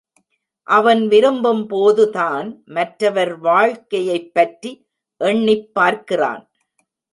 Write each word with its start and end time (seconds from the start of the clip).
அவன் 0.67 1.07
விரும்பும் 1.07 1.67
போது 1.67 2.09
தான் 2.09 2.47
மற்றவர் 2.69 3.37
வாழ்க்கையைப் 3.39 4.33
பற்றி 4.33 4.71
எண்ணிப் 5.21 5.73
பார்க்கிறான். 5.73 6.43